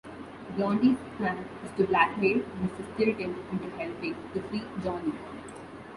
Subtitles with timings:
[0.55, 2.83] Blondie's plan is to blackmail Mr.
[2.95, 5.13] Stilton into helping to free Johnny.